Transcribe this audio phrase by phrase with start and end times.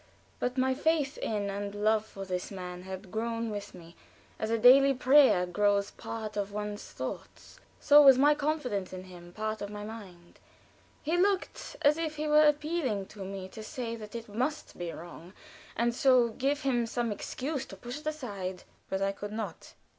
[0.39, 3.95] But my faith in and love for this man had grown with me;
[4.39, 9.31] as a daily prayer grows part of one's thoughts, so was my confidence in him
[9.31, 10.39] part of my mind.
[11.03, 14.91] He looked as if he were appealing to me to say that it must be
[14.91, 15.33] wrong,
[15.75, 18.63] and so give him some excuse to push it aside.
[18.89, 19.75] But I could not.